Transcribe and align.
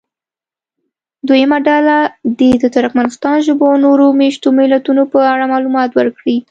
دویمه 1.27 1.57
ډله 1.67 1.97
دې 2.39 2.51
د 2.63 2.65
ترکمنستان 2.75 3.37
ژبو 3.45 3.65
او 3.71 3.75
نورو 3.85 4.05
مېشتو 4.19 4.47
ملیتونو 4.59 5.03
په 5.13 5.19
اړه 5.31 5.45
معلومات 5.53 5.89
ورکړي. 5.93 6.37